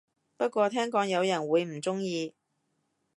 [0.35, 2.33] 不過聽講有人會唔鍾意